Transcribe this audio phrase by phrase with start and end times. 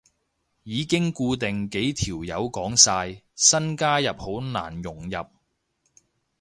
[0.63, 5.25] 已經固定幾條友講晒，新加入好難融入